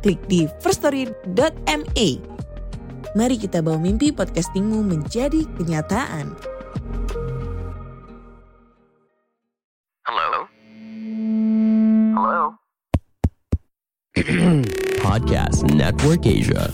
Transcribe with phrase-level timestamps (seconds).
[0.00, 2.08] klik di firststory.me.
[3.10, 6.32] Mari kita bawa mimpi podcastingmu menjadi kenyataan.
[10.06, 10.30] Hello?
[12.16, 12.42] Hello?
[15.04, 16.70] Podcast Network Asia.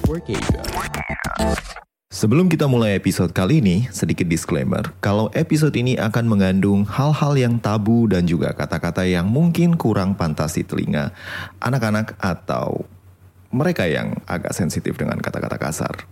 [2.16, 7.61] Sebelum kita mulai episode kali ini, sedikit disclaimer, kalau episode ini akan mengandung hal-hal yang
[7.61, 11.13] tabu dan juga kata-kata yang mungkin kurang pantas di telinga
[11.61, 12.88] anak-anak atau
[13.56, 16.04] mereka yang agak sensitif dengan kata-kata kasar.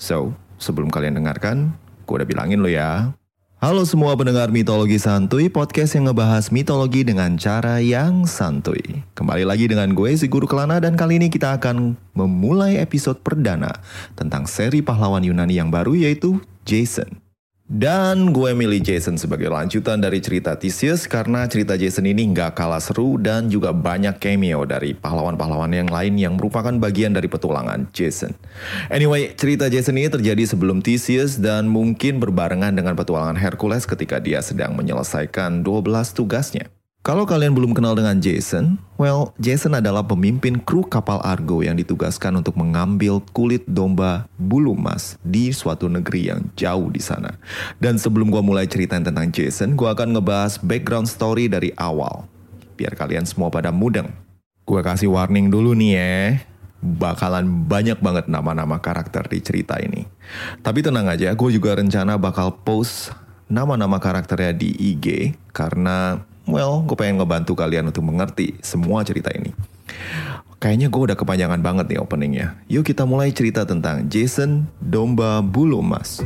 [0.00, 1.76] So, sebelum kalian dengarkan,
[2.08, 3.12] gue udah bilangin lo ya.
[3.60, 9.04] Halo semua pendengar Mitologi Santuy, podcast yang ngebahas mitologi dengan cara yang santuy.
[9.12, 13.68] Kembali lagi dengan gue, si Guru Kelana, dan kali ini kita akan memulai episode perdana
[14.16, 17.20] tentang seri pahlawan Yunani yang baru yaitu Jason.
[17.70, 22.82] Dan gue milih Jason sebagai lanjutan dari cerita Theseus karena cerita Jason ini nggak kalah
[22.82, 28.34] seru dan juga banyak cameo dari pahlawan-pahlawan yang lain yang merupakan bagian dari petualangan Jason.
[28.90, 34.42] Anyway, cerita Jason ini terjadi sebelum Theseus dan mungkin berbarengan dengan petualangan Hercules ketika dia
[34.42, 36.74] sedang menyelesaikan 12 tugasnya.
[37.00, 42.44] Kalau kalian belum kenal dengan Jason, well, Jason adalah pemimpin kru kapal Argo yang ditugaskan
[42.44, 47.40] untuk mengambil kulit domba bulu emas di suatu negeri yang jauh di sana.
[47.80, 52.28] Dan sebelum gua mulai ceritain tentang Jason, gua akan ngebahas background story dari awal.
[52.76, 54.12] Biar kalian semua pada mudeng.
[54.68, 56.12] Gua kasih warning dulu nih ya
[56.80, 60.04] bakalan banyak banget nama-nama karakter di cerita ini.
[60.60, 63.12] Tapi tenang aja, gue juga rencana bakal post
[63.52, 69.52] nama-nama karakternya di IG karena well, gue pengen ngebantu kalian untuk mengerti semua cerita ini.
[70.60, 72.60] Kayaknya gue udah kepanjangan banget nih openingnya.
[72.68, 76.20] Yuk kita mulai cerita tentang Jason Domba Bulu Emas.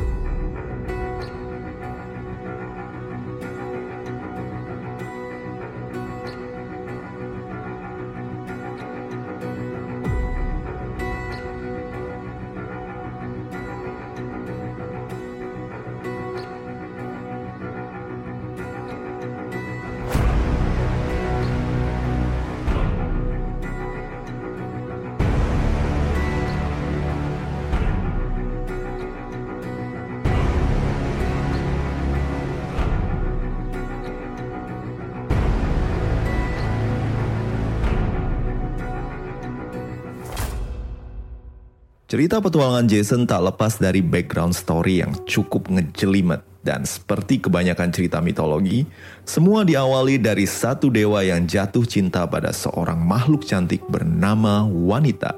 [42.15, 48.23] Cerita petualangan Jason tak lepas dari background story yang cukup ngejelimet dan seperti kebanyakan cerita
[48.23, 48.87] mitologi,
[49.27, 55.35] semua diawali dari satu dewa yang jatuh cinta pada seorang makhluk cantik bernama wanita.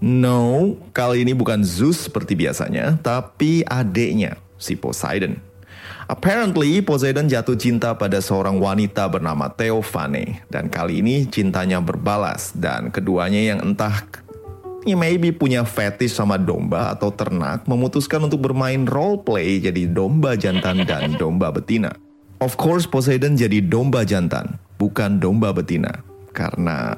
[0.00, 5.36] No, kali ini bukan Zeus seperti biasanya, tapi adiknya, si Poseidon.
[6.08, 12.88] Apparently, Poseidon jatuh cinta pada seorang wanita bernama Theophane, dan kali ini cintanya berbalas, dan
[12.88, 14.23] keduanya yang entah
[14.84, 20.36] ya maybe punya fetish sama domba atau ternak memutuskan untuk bermain role play jadi domba
[20.36, 21.96] jantan dan domba betina.
[22.44, 26.04] Of course Poseidon jadi domba jantan, bukan domba betina.
[26.34, 26.92] Karena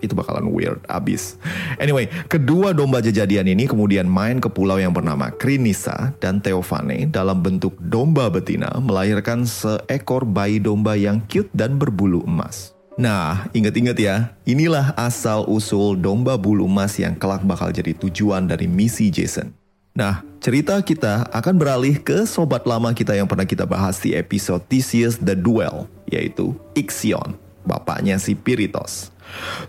[0.00, 1.36] itu bakalan weird abis.
[1.76, 7.44] Anyway, kedua domba jejadian ini kemudian main ke pulau yang bernama Krinisa dan Theophane dalam
[7.44, 12.79] bentuk domba betina melahirkan seekor bayi domba yang cute dan berbulu emas.
[13.00, 19.08] Nah, inget-inget ya, inilah asal-usul domba bulu emas yang kelak bakal jadi tujuan dari misi
[19.08, 19.56] Jason.
[19.96, 24.60] Nah, cerita kita akan beralih ke sobat lama kita yang pernah kita bahas di episode
[24.68, 29.12] Theseus The Duel, yaitu Ixion, bapaknya si Piritos.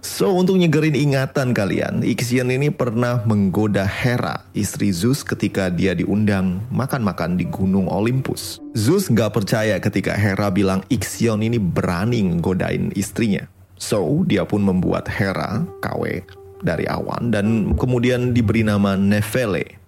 [0.02, 6.66] So, untuk nyegerin ingatan kalian, Ixion ini pernah menggoda Hera, istri Zeus ketika dia diundang
[6.74, 8.58] makan-makan di Gunung Olympus.
[8.74, 13.46] Zeus nggak percaya ketika Hera bilang Ixion ini berani nggodain istrinya.
[13.78, 16.26] So, dia pun membuat Hera, KW,
[16.62, 19.81] dari awan dan kemudian diberi nama Nefele.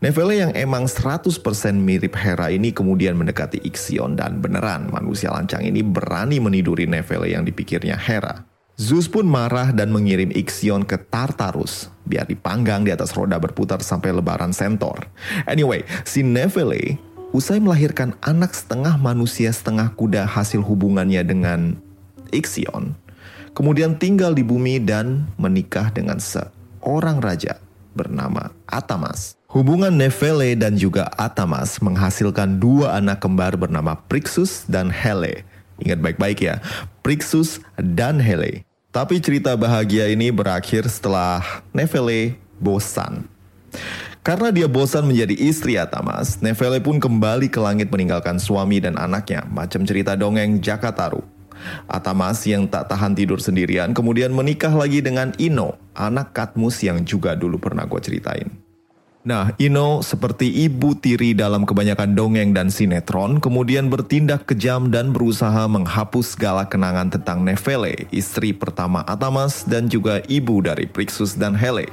[0.00, 1.42] Nefele yang emang 100%
[1.76, 7.46] mirip Hera ini kemudian mendekati Ixion dan beneran manusia lancang ini berani meniduri Nefele yang
[7.46, 8.46] dipikirnya Hera.
[8.80, 14.10] Zeus pun marah dan mengirim Ixion ke Tartarus biar dipanggang di atas roda berputar sampai
[14.10, 15.06] lebaran Centaur.
[15.46, 16.98] Anyway, si Nefele
[17.30, 21.76] usai melahirkan anak setengah manusia setengah kuda hasil hubungannya dengan
[22.32, 22.96] Ixion,
[23.52, 26.42] kemudian tinggal di bumi dan menikah dengan Se.
[26.82, 27.62] seorang raja
[27.92, 29.36] bernama Atamas.
[29.52, 35.44] Hubungan Nefele dan juga Atamas menghasilkan dua anak kembar bernama Prixus dan Hele.
[35.76, 36.60] Ingat baik-baik ya,
[37.04, 38.64] Prixus dan Hele.
[38.92, 43.24] Tapi cerita bahagia ini berakhir setelah Nefele bosan.
[44.22, 49.42] Karena dia bosan menjadi istri Atamas, Nefele pun kembali ke langit meninggalkan suami dan anaknya,
[49.50, 51.31] macam cerita dongeng Jakataru.
[51.86, 57.34] Atamas yang tak tahan tidur sendirian kemudian menikah lagi dengan Ino, anak Katmus yang juga
[57.38, 58.62] dulu pernah gue ceritain.
[59.22, 65.70] Nah, Ino seperti ibu tiri dalam kebanyakan dongeng dan sinetron, kemudian bertindak kejam dan berusaha
[65.70, 71.86] menghapus segala kenangan tentang Nefele, istri pertama Atamas dan juga ibu dari Prixus dan Hele.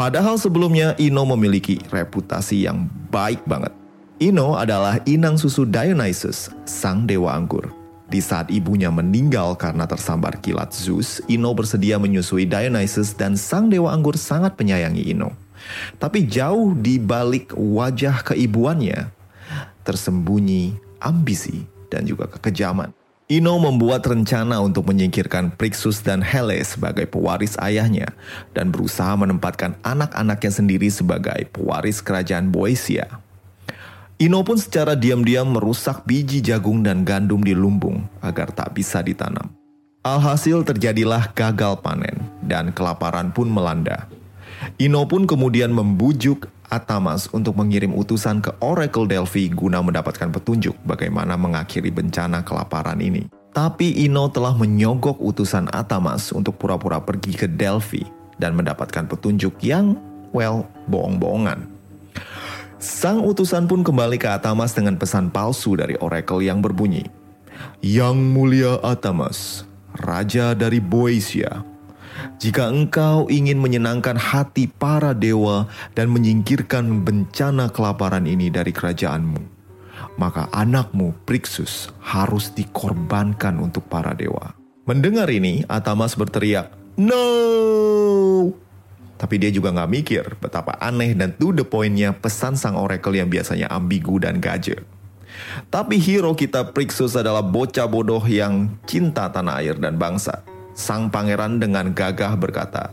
[0.00, 3.76] Padahal sebelumnya Ino memiliki reputasi yang baik banget.
[4.16, 7.68] Ino adalah inang susu Dionysus, sang dewa anggur.
[8.06, 13.90] Di saat ibunya meninggal karena tersambar kilat Zeus, Ino bersedia menyusui Dionysus dan sang dewa
[13.90, 15.34] anggur sangat menyayangi Ino.
[15.98, 19.10] Tapi jauh di balik wajah keibuannya,
[19.82, 22.94] tersembunyi ambisi dan juga kekejaman.
[23.26, 28.14] Ino membuat rencana untuk menyingkirkan Prixus dan Hele sebagai pewaris ayahnya
[28.54, 33.25] dan berusaha menempatkan anak-anaknya sendiri sebagai pewaris kerajaan Boesia.
[34.16, 39.52] Ino pun secara diam-diam merusak biji jagung dan gandum di lumbung agar tak bisa ditanam.
[40.00, 44.08] Alhasil terjadilah gagal panen dan kelaparan pun melanda.
[44.80, 51.36] Ino pun kemudian membujuk Atamas untuk mengirim utusan ke Oracle Delphi guna mendapatkan petunjuk bagaimana
[51.36, 53.28] mengakhiri bencana kelaparan ini.
[53.52, 58.00] Tapi Ino telah menyogok utusan Atamas untuk pura-pura pergi ke Delphi
[58.40, 60.00] dan mendapatkan petunjuk yang,
[60.32, 61.75] well, bohong-bohongan.
[62.76, 67.08] Sang utusan pun kembali ke Atamas dengan pesan palsu dari Oracle yang berbunyi,
[67.80, 69.64] Yang mulia Atamas,
[69.96, 71.64] Raja dari Boesia,
[72.36, 79.40] jika engkau ingin menyenangkan hati para dewa dan menyingkirkan bencana kelaparan ini dari kerajaanmu,
[80.20, 84.52] maka anakmu Prixus harus dikorbankan untuk para dewa.
[84.84, 88.65] Mendengar ini, Atamas berteriak, No!
[89.16, 93.32] Tapi dia juga nggak mikir betapa aneh dan to the pointnya pesan sang oracle yang
[93.32, 94.84] biasanya ambigu dan gaje.
[95.68, 100.44] Tapi hero kita Prixus adalah bocah bodoh yang cinta tanah air dan bangsa.
[100.76, 102.92] Sang pangeran dengan gagah berkata,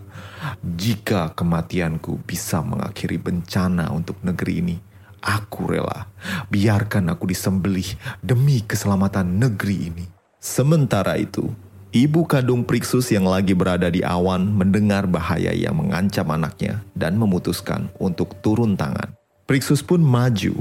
[0.63, 4.75] "Jika kematianku bisa mengakhiri bencana untuk negeri ini,
[5.19, 6.07] aku rela.
[6.47, 7.87] Biarkan aku disembelih
[8.23, 10.05] demi keselamatan negeri ini."
[10.39, 11.51] Sementara itu,
[11.93, 17.87] ibu kandung Prixus yang lagi berada di awan mendengar bahaya yang mengancam anaknya dan memutuskan
[18.01, 19.13] untuk turun tangan.
[19.45, 20.57] Prixus pun maju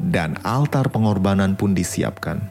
[0.00, 2.48] dan altar pengorbanan pun disiapkan.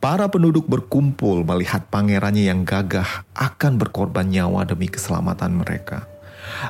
[0.00, 6.04] Para penduduk berkumpul melihat pangerannya yang gagah akan berkorban nyawa demi keselamatan mereka.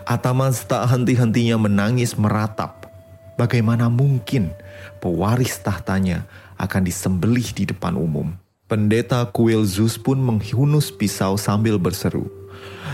[0.06, 2.90] Atamas tak henti-hentinya menangis meratap.
[3.34, 4.54] Bagaimana mungkin
[5.02, 6.26] pewaris tahtanya
[6.58, 8.34] akan disembelih di depan umum?
[8.70, 12.30] Pendeta kuil Zeus pun menghunus pisau sambil berseru.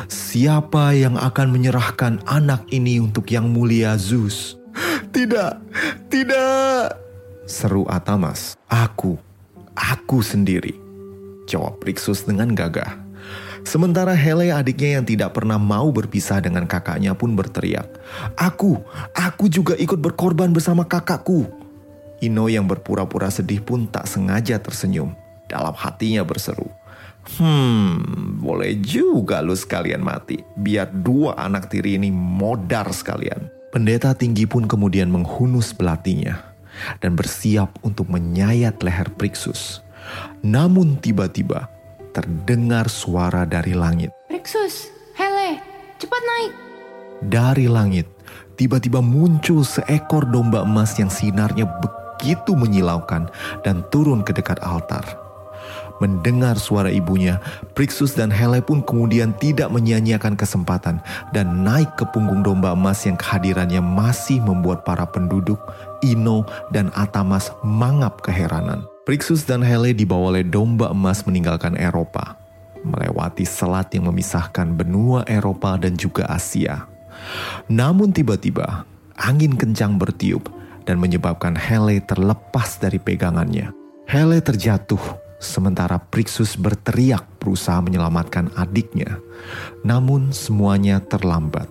[0.08, 4.56] Siapa yang akan menyerahkan anak ini untuk yang mulia Zeus?
[5.12, 5.52] Tidak,
[6.08, 6.96] tidak,
[7.44, 8.56] seru Atamas.
[8.72, 9.20] Aku,
[9.76, 10.72] Aku sendiri,
[11.44, 12.96] jawab Rixus dengan gagah.
[13.60, 17.84] Sementara Hele adiknya yang tidak pernah mau berpisah dengan kakaknya pun berteriak,
[18.32, 18.80] Aku,
[19.12, 21.44] aku juga ikut berkorban bersama kakakku.
[22.24, 25.25] Ino yang berpura-pura sedih pun tak sengaja tersenyum.
[25.46, 26.66] Dalam hatinya berseru,
[27.34, 30.38] Hmm, boleh juga lu sekalian mati.
[30.54, 33.50] Biar dua anak tiri ini modar sekalian.
[33.74, 36.38] Pendeta tinggi pun kemudian menghunus belatinya
[37.02, 39.82] dan bersiap untuk menyayat leher Prixus.
[40.46, 41.66] Namun tiba-tiba
[42.14, 44.14] terdengar suara dari langit.
[44.30, 45.58] Prixus, Hele,
[45.98, 46.52] cepat naik.
[47.26, 48.06] Dari langit,
[48.54, 53.28] tiba-tiba muncul seekor domba emas yang sinarnya begitu menyilaukan
[53.66, 55.25] dan turun ke dekat altar.
[55.96, 57.40] Mendengar suara ibunya,
[57.72, 61.00] Prixus dan Hele pun kemudian tidak menyia-nyiakan kesempatan
[61.32, 65.56] dan naik ke punggung domba emas yang kehadirannya masih membuat para penduduk,
[66.04, 68.84] Ino, dan Atamas mangap keheranan.
[69.08, 72.36] Prixus dan Hele dibawa oleh domba emas meninggalkan Eropa,
[72.84, 76.84] melewati selat yang memisahkan benua Eropa dan juga Asia.
[77.72, 78.84] Namun tiba-tiba,
[79.16, 80.52] angin kencang bertiup
[80.84, 83.72] dan menyebabkan Hele terlepas dari pegangannya.
[84.06, 89.20] Hele terjatuh Sementara Prixus berteriak berusaha menyelamatkan adiknya,
[89.84, 91.68] namun semuanya terlambat.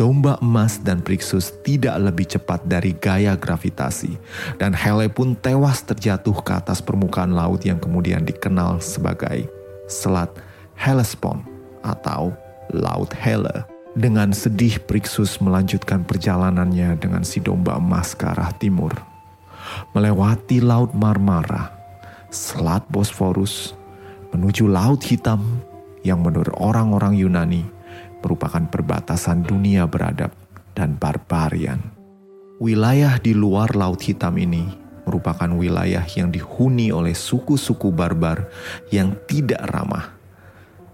[0.00, 4.16] Domba emas dan Prixus tidak lebih cepat dari gaya gravitasi,
[4.56, 9.44] dan Hele pun tewas terjatuh ke atas permukaan laut yang kemudian dikenal sebagai
[9.84, 10.32] Selat
[10.72, 11.44] Hellespont
[11.84, 12.32] atau
[12.72, 13.68] Laut Hele.
[13.92, 18.94] Dengan sedih Priksus melanjutkan perjalanannya dengan si domba emas ke arah timur.
[19.92, 21.79] Melewati Laut Marmara,
[22.30, 23.74] Selat Bosforus,
[24.30, 25.42] menuju Laut Hitam
[26.06, 27.66] yang menurut orang-orang Yunani
[28.22, 30.30] merupakan perbatasan dunia beradab
[30.78, 31.82] dan barbarian.
[32.62, 34.62] Wilayah di luar Laut Hitam ini
[35.10, 38.46] merupakan wilayah yang dihuni oleh suku-suku barbar
[38.94, 40.14] yang tidak ramah.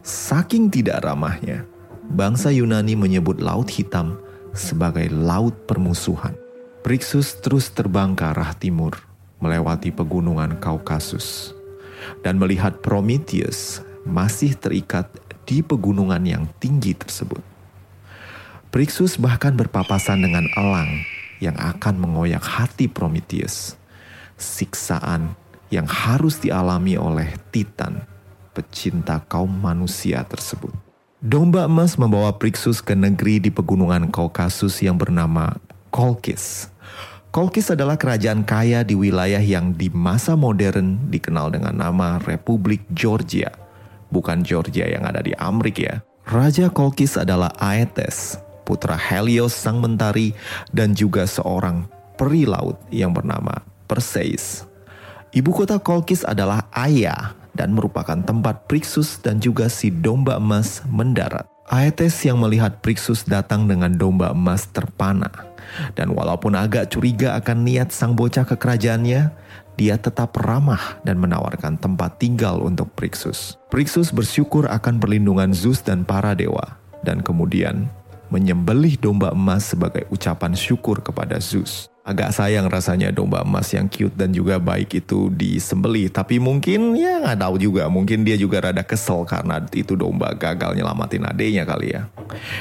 [0.01, 1.69] Saking tidak ramahnya,
[2.17, 4.17] bangsa Yunani menyebut Laut Hitam
[4.57, 6.33] sebagai Laut Permusuhan.
[6.81, 8.97] Priksus terus terbang ke arah timur,
[9.41, 11.53] melewati pegunungan Kaukasus,
[12.25, 15.11] dan melihat Prometheus masih terikat
[15.47, 17.43] di pegunungan yang tinggi tersebut.
[18.75, 21.07] Priksus bahkan berpapasan dengan elang
[21.41, 23.79] yang akan mengoyak hati Prometheus.
[24.37, 25.33] Siksaan
[25.73, 28.05] yang harus dialami oleh Titan,
[28.53, 30.77] pecinta kaum manusia tersebut.
[31.25, 35.57] Domba emas membawa Priksus ke negeri di pegunungan Kaukasus yang bernama
[35.89, 36.69] Kolkis.
[37.37, 43.53] Kolkis adalah kerajaan kaya di wilayah yang di masa modern dikenal dengan nama Republik Georgia.
[44.09, 45.97] Bukan Georgia yang ada di Amerika ya.
[46.25, 50.33] Raja Kolkis adalah Aetes, putra Helios sang mentari
[50.73, 51.85] dan juga seorang
[52.17, 54.65] peri laut yang bernama Perseus.
[55.37, 61.45] Ibu kota Kolkis adalah Aya dan merupakan tempat Priksus dan juga si domba emas mendarat.
[61.67, 65.31] Aetes yang melihat Priksus datang dengan domba emas terpana.
[65.99, 69.35] Dan walaupun agak curiga akan niat sang bocah ke kerajaannya,
[69.75, 73.59] dia tetap ramah dan menawarkan tempat tinggal untuk Priksus.
[73.69, 77.91] Priksus bersyukur akan perlindungan Zeus dan para dewa, dan kemudian
[78.31, 81.91] menyembelih domba emas sebagai ucapan syukur kepada Zeus.
[82.07, 86.07] Agak sayang rasanya domba emas yang cute dan juga baik itu disembeli.
[86.07, 87.91] Tapi mungkin ya nggak tahu juga.
[87.91, 92.07] Mungkin dia juga rada kesel karena itu domba gagal nyelamatin adenya kali ya.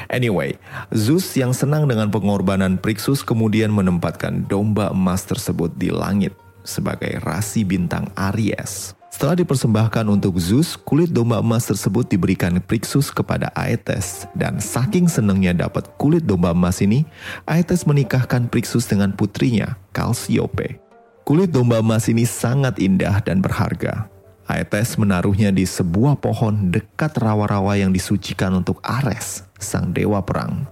[0.10, 0.58] Anyway,
[0.90, 6.34] Zeus yang senang dengan pengorbanan Priksus kemudian menempatkan domba emas tersebut di langit
[6.66, 8.98] sebagai rasi bintang Aries.
[9.16, 14.28] Setelah dipersembahkan untuk Zeus, kulit domba emas tersebut diberikan Priksus kepada Aetes.
[14.36, 17.08] Dan saking senangnya dapat kulit domba emas ini,
[17.48, 20.84] Aetes menikahkan Priksus dengan putrinya, Kalsiope.
[21.24, 24.12] Kulit domba emas ini sangat indah dan berharga.
[24.52, 30.68] Aetes menaruhnya di sebuah pohon dekat rawa-rawa yang disucikan untuk Ares, sang dewa perang.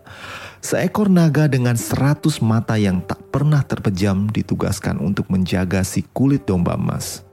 [0.60, 6.76] Seekor naga dengan seratus mata yang tak pernah terpejam ditugaskan untuk menjaga si kulit domba
[6.76, 7.24] emas.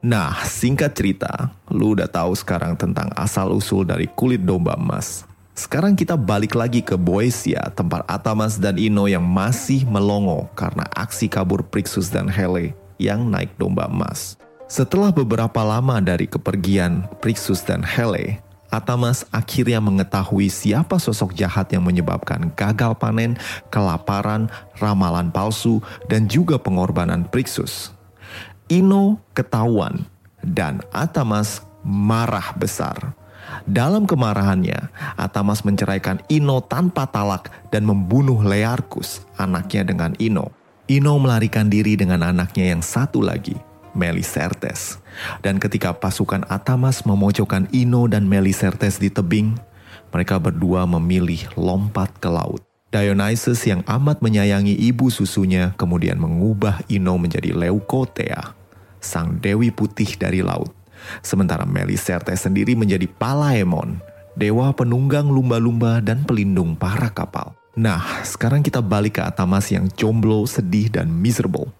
[0.00, 5.28] Nah, singkat cerita, lu udah tahu sekarang tentang asal-usul dari kulit domba emas.
[5.52, 11.28] Sekarang kita balik lagi ke Boesia, tempat Atamas dan Ino yang masih melongo karena aksi
[11.28, 14.40] kabur Priksus dan Hele yang naik domba emas.
[14.72, 18.40] Setelah beberapa lama dari kepergian Priksus dan Hele,
[18.72, 23.36] Atamas akhirnya mengetahui siapa sosok jahat yang menyebabkan gagal panen,
[23.68, 24.48] kelaparan,
[24.80, 27.99] ramalan palsu, dan juga pengorbanan Priksus.
[28.70, 30.06] Ino ketahuan
[30.46, 33.18] dan Atamas marah besar.
[33.66, 40.54] Dalam kemarahannya, Atamas menceraikan Ino tanpa talak dan membunuh Learkus, anaknya dengan Ino.
[40.86, 43.58] Ino melarikan diri dengan anaknya yang satu lagi,
[43.90, 45.02] Melisertes.
[45.42, 49.58] Dan ketika pasukan Atamas memojokkan Ino dan Melisertes di tebing,
[50.14, 52.62] mereka berdua memilih lompat ke laut.
[52.90, 58.59] Dionysus yang amat menyayangi ibu susunya kemudian mengubah Ino menjadi Leukotea,
[59.00, 60.70] sang dewi putih dari laut.
[61.24, 63.98] Sementara Meliserte sendiri menjadi Palaemon,
[64.36, 67.56] dewa penunggang lumba-lumba dan pelindung para kapal.
[67.74, 71.72] Nah, sekarang kita balik ke Atamas yang jomblo, sedih, dan miserable.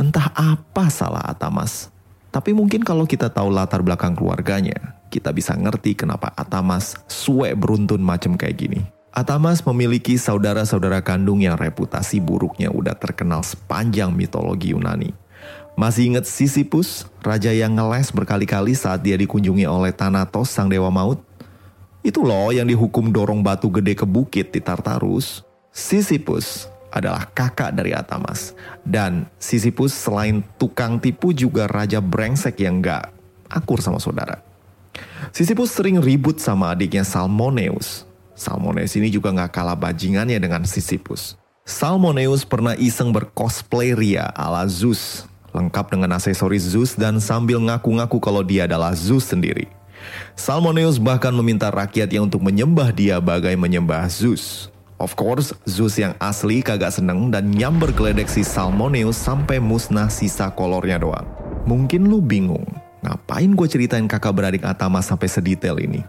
[0.00, 1.92] Entah apa salah Atamas.
[2.34, 8.02] Tapi mungkin kalau kita tahu latar belakang keluarganya, kita bisa ngerti kenapa Atamas suwe beruntun
[8.02, 8.80] macam kayak gini.
[9.14, 15.14] Atamas memiliki saudara-saudara kandung yang reputasi buruknya udah terkenal sepanjang mitologi Yunani.
[15.74, 21.18] Masih ingat Sisyphus, raja yang ngeles berkali-kali saat dia dikunjungi oleh Thanatos, sang dewa maut?
[22.06, 25.42] Itu loh yang dihukum dorong batu gede ke bukit di Tartarus.
[25.74, 28.54] Sisyphus adalah kakak dari Atamas.
[28.86, 33.10] Dan Sisyphus selain tukang tipu juga raja brengsek yang gak
[33.50, 34.38] akur sama saudara.
[35.34, 38.06] Sisyphus sering ribut sama adiknya Salmoneus.
[38.38, 41.34] Salmoneus ini juga gak kalah bajingannya dengan Sisyphus.
[41.66, 48.42] Salmoneus pernah iseng bercosplay Ria ala Zeus, lengkap dengan aksesoris Zeus dan sambil ngaku-ngaku kalau
[48.42, 49.70] dia adalah Zeus sendiri.
[50.34, 54.68] Salmoneus bahkan meminta rakyatnya untuk menyembah dia bagai menyembah Zeus.
[54.98, 60.50] Of course, Zeus yang asli kagak seneng dan nyamber geledek si Salmoneus sampai musnah sisa
[60.54, 61.26] kolornya doang.
[61.64, 62.66] Mungkin lu bingung,
[63.00, 66.04] ngapain gue ceritain kakak beradik Atama sampai sedetail ini?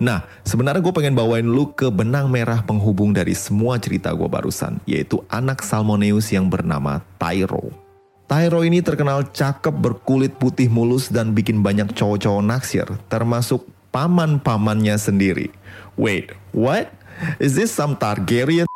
[0.00, 4.80] Nah, sebenarnya gue pengen bawain lu ke benang merah penghubung dari semua cerita gue barusan,
[4.88, 7.85] yaitu anak Salmoneus yang bernama Tyro.
[8.26, 13.62] Tyro ini terkenal cakep berkulit putih mulus dan bikin banyak cowok-cowok naksir, termasuk
[13.94, 15.54] paman-pamannya sendiri.
[15.94, 16.90] Wait, what?
[17.38, 18.66] Is this some Targaryen?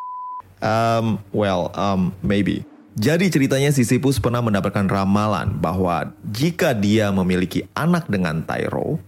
[0.63, 2.63] Um, well, um, maybe.
[2.95, 9.03] Jadi ceritanya Sisyphus pernah mendapatkan ramalan bahwa jika dia memiliki anak dengan Tyro,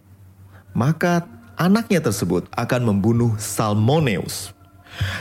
[0.74, 1.22] maka
[1.54, 4.50] anaknya tersebut akan membunuh Salmoneus.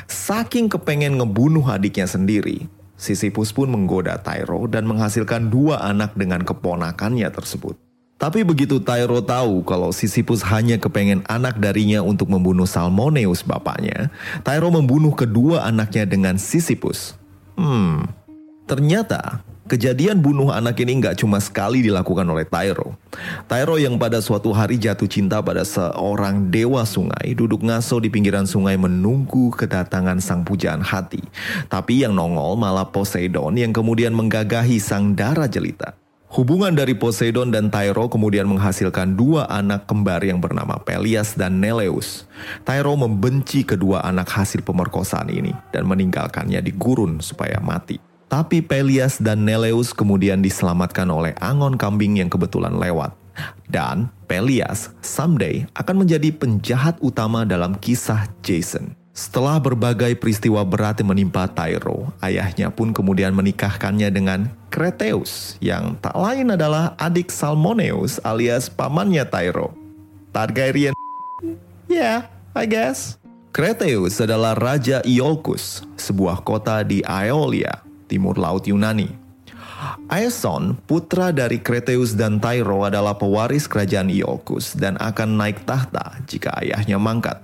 [0.09, 2.67] Saking kepengen ngebunuh adiknya sendiri,
[3.01, 7.74] Sisyphus pun menggoda Tyro dan menghasilkan dua anak dengan keponakannya tersebut.
[8.22, 14.13] Tapi begitu Tyro tahu kalau Sisyphus hanya kepengen anak darinya untuk membunuh Salmoneus bapaknya,
[14.46, 17.17] Tyro membunuh kedua anaknya dengan Sisyphus.
[17.58, 18.05] Hmm,
[18.70, 22.99] ternyata Kejadian bunuh anak ini nggak cuma sekali dilakukan oleh Tyro.
[23.47, 28.43] Tyro yang pada suatu hari jatuh cinta pada seorang dewa sungai duduk ngaso di pinggiran
[28.43, 31.23] sungai menunggu kedatangan sang pujaan hati.
[31.71, 35.95] Tapi yang nongol malah Poseidon yang kemudian menggagahi sang darah jelita.
[36.35, 42.27] Hubungan dari Poseidon dan Tyro kemudian menghasilkan dua anak kembar yang bernama Pelias dan Neleus.
[42.67, 48.11] Tyro membenci kedua anak hasil pemerkosaan ini dan meninggalkannya di gurun supaya mati.
[48.31, 53.11] Tapi Pelias dan Neleus kemudian diselamatkan oleh Angon Kambing yang kebetulan lewat.
[53.67, 58.95] Dan Pelias someday akan menjadi penjahat utama dalam kisah Jason.
[59.11, 66.15] Setelah berbagai peristiwa berat yang menimpa Tyro, ayahnya pun kemudian menikahkannya dengan Kreteus yang tak
[66.15, 69.75] lain adalah adik Salmoneus alias pamannya Tyro.
[70.31, 70.95] Targaryen.
[71.91, 73.19] Yeah, I guess.
[73.51, 79.08] Kreteus adalah Raja Iolcus, sebuah kota di Aeolia, timur laut Yunani.
[80.12, 86.53] Aeson, putra dari Kreteus dan Tyro adalah pewaris kerajaan Iolcus dan akan naik tahta jika
[86.60, 87.39] ayahnya mangkat.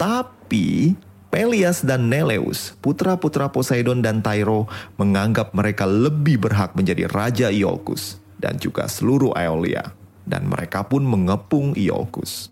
[0.00, 0.96] Tapi
[1.30, 4.66] Pelias dan Neleus, putra-putra Poseidon dan Tyro,
[4.98, 9.94] menganggap mereka lebih berhak menjadi raja Iolcus dan juga seluruh Aeolia.
[10.26, 12.49] Dan mereka pun mengepung Iolcus.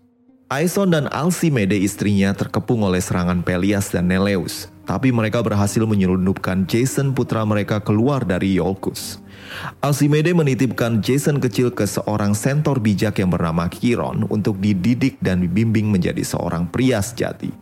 [0.49, 7.13] Aeson dan Alcimede istrinya terkepung oleh serangan Pelias dan Neleus, tapi mereka berhasil menyelundupkan Jason
[7.13, 9.21] putra mereka keluar dari Iolcus.
[9.77, 15.85] Alcimede menitipkan Jason kecil ke seorang sentor bijak yang bernama Chiron untuk dididik dan dibimbing
[15.85, 17.53] menjadi seorang pria sejati.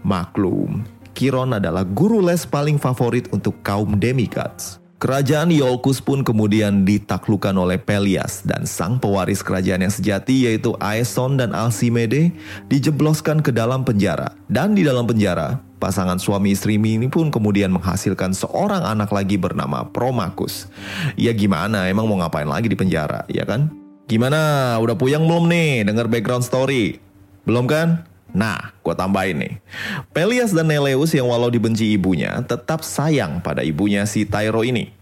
[0.00, 4.80] Maklum, Chiron adalah guru les paling favorit untuk kaum demigods.
[5.00, 11.40] Kerajaan Iolcus pun kemudian ditaklukkan oleh Pelias dan sang pewaris kerajaan yang sejati yaitu Aeson
[11.40, 12.36] dan Alcimede
[12.68, 14.36] dijebloskan ke dalam penjara.
[14.44, 19.88] Dan di dalam penjara, pasangan suami istri ini pun kemudian menghasilkan seorang anak lagi bernama
[19.88, 20.68] Promachus.
[21.16, 23.72] Ya gimana, emang mau ngapain lagi di penjara, ya kan?
[24.04, 27.00] Gimana, udah puyang belum nih denger background story?
[27.48, 28.04] Belum kan?
[28.30, 29.54] Nah, gue tambahin nih.
[30.14, 34.94] Pelias dan Neleus yang walau dibenci ibunya, tetap sayang pada ibunya si Tyro ini.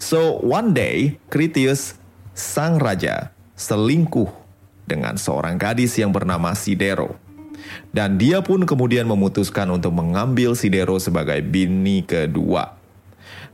[0.00, 1.96] So, one day, Critius,
[2.32, 4.28] sang raja, selingkuh
[4.84, 7.16] dengan seorang gadis yang bernama Sidero.
[7.92, 12.76] Dan dia pun kemudian memutuskan untuk mengambil Sidero sebagai bini kedua.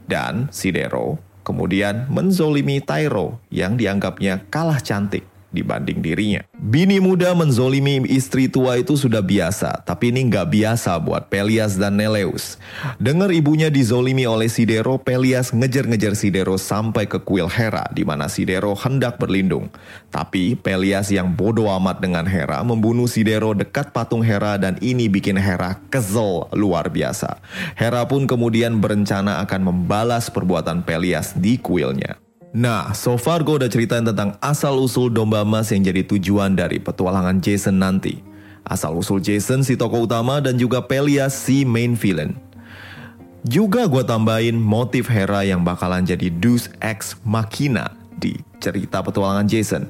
[0.06, 6.42] Dan Sidero kemudian menzolimi Tyro yang dianggapnya kalah cantik dibanding dirinya.
[6.56, 11.98] Bini muda menzolimi istri tua itu sudah biasa, tapi ini nggak biasa buat Pelias dan
[11.98, 12.56] Neleus.
[13.02, 18.72] Dengar ibunya dizolimi oleh Sidero, Pelias ngejar-ngejar Sidero sampai ke kuil Hera, di mana Sidero
[18.78, 19.68] hendak berlindung.
[20.10, 25.38] Tapi Pelias yang bodoh amat dengan Hera membunuh Sidero dekat patung Hera dan ini bikin
[25.38, 27.42] Hera kesel luar biasa.
[27.74, 32.29] Hera pun kemudian berencana akan membalas perbuatan Pelias di kuilnya.
[32.50, 37.38] Nah, so far gue udah ceritain tentang asal-usul domba emas yang jadi tujuan dari petualangan
[37.38, 38.26] Jason nanti.
[38.66, 42.34] Asal-usul Jason si tokoh utama dan juga Pelias si main villain.
[43.46, 49.86] Juga gue tambahin motif Hera yang bakalan jadi Deus Ex Machina di cerita petualangan Jason.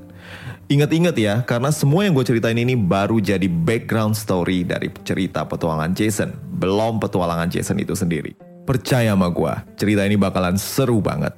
[0.70, 5.96] Ingat-ingat ya, karena semua yang gue ceritain ini baru jadi background story dari cerita petualangan
[5.96, 8.38] Jason, belum petualangan Jason itu sendiri.
[8.68, 11.35] Percaya sama gue, cerita ini bakalan seru banget.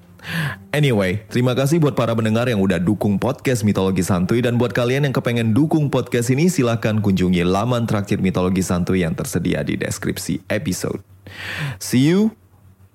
[0.71, 5.05] Anyway, terima kasih buat para pendengar yang udah dukung podcast Mitologi Santuy dan buat kalian
[5.11, 10.47] yang kepengen dukung podcast ini silahkan kunjungi laman traktir Mitologi Santuy yang tersedia di deskripsi
[10.49, 11.03] episode.
[11.83, 12.33] See you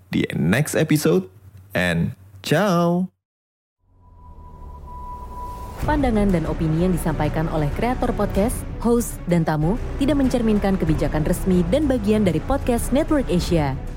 [0.09, 1.27] di next episode
[1.75, 3.11] and ciao!
[5.85, 11.63] Pandangan dan opini yang disampaikan oleh kreator podcast, host, dan tamu tidak mencerminkan kebijakan resmi
[11.71, 13.96] dan bagian dari podcast Network Asia.